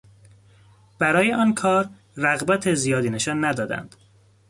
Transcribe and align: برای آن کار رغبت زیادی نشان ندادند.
برای 0.99 1.33
آن 1.33 1.53
کار 1.53 1.89
رغبت 2.17 2.73
زیادی 2.73 3.09
نشان 3.09 3.45
ندادند. 3.45 3.95